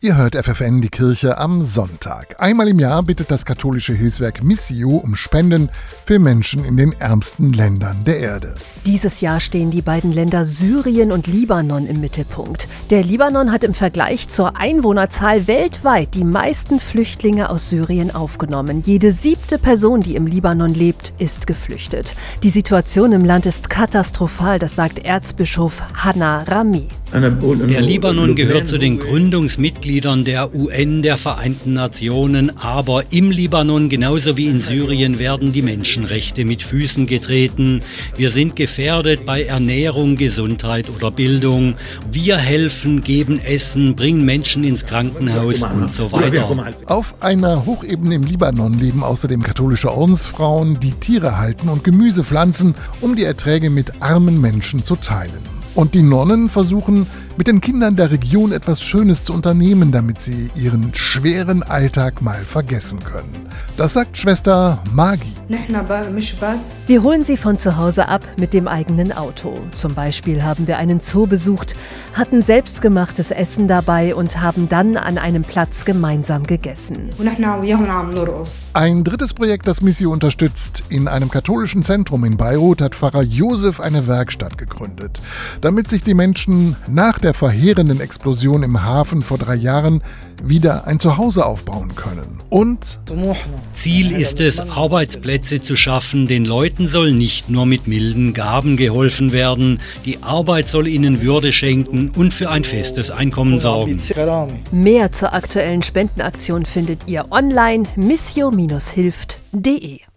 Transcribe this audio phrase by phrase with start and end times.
[0.00, 2.40] Ihr hört FFN die Kirche am Sonntag.
[2.40, 5.70] Einmal im Jahr bittet das katholische Hilfswerk Missio um Spenden
[6.04, 8.54] für Menschen in den ärmsten Ländern der Erde.
[8.86, 12.68] Dieses Jahr stehen die beiden Länder Syrien und Libanon im Mittelpunkt.
[12.90, 18.82] Der Libanon hat im Vergleich zur Einwohnerzahl weltweit die meisten Flüchtlinge aus Syrien aufgenommen.
[18.82, 22.14] Jede siebte Person, die im Libanon lebt, ist geflüchtet.
[22.44, 26.86] Die Situation im Land ist katastrophal, das sagt Erzbischof Hanna Rami.
[27.10, 34.36] Der Libanon gehört zu den Gründungsmitgliedern der UN, der Vereinten Nationen, aber im Libanon genauso
[34.36, 37.82] wie in Syrien werden die Menschenrechte mit Füßen getreten.
[38.16, 41.76] Wir sind gefährdet bei Ernährung, Gesundheit oder Bildung.
[42.12, 46.74] Wir helfen, geben Essen, bringen Menschen ins Krankenhaus und so weiter.
[46.84, 52.74] Auf einer Hochebene im Libanon leben außerdem katholische Ordensfrauen, die Tiere halten und Gemüse pflanzen,
[53.00, 55.57] um die Erträge mit armen Menschen zu teilen.
[55.74, 60.50] Und die Nonnen versuchen mit den Kindern der Region etwas Schönes zu unternehmen, damit sie
[60.56, 63.48] ihren schweren Alltag mal vergessen können.
[63.76, 65.37] Das sagt Schwester Magi.
[66.88, 69.58] Wir holen sie von zu Hause ab mit dem eigenen Auto.
[69.74, 71.74] Zum Beispiel haben wir einen Zoo besucht,
[72.12, 77.08] hatten selbstgemachtes Essen dabei und haben dann an einem Platz gemeinsam gegessen.
[78.74, 80.84] Ein drittes Projekt, das Missio unterstützt.
[80.90, 85.20] In einem katholischen Zentrum in Beirut hat Pfarrer Josef eine Werkstatt gegründet,
[85.62, 90.02] damit sich die Menschen nach der verheerenden Explosion im Hafen vor drei Jahren
[90.44, 92.38] wieder ein Zuhause aufbauen können.
[92.50, 93.00] Und
[93.72, 94.60] Ziel ist es,
[95.38, 96.26] Arbeitsplätze zu schaffen.
[96.26, 99.80] Den Leuten soll nicht nur mit milden Gaben geholfen werden.
[100.04, 104.00] Die Arbeit soll ihnen Würde schenken und für ein festes Einkommen sorgen.
[104.72, 110.07] Mehr zur aktuellen Spendenaktion findet ihr online missio-hilft.de.